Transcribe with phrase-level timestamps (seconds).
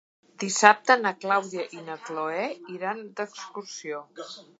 [0.43, 4.01] Dissabte na Clàudia i na Cloè iran d'excursió.